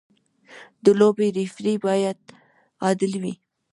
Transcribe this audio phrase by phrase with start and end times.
[0.83, 2.17] د لوبې ریفري باید
[2.85, 3.33] عادل وي.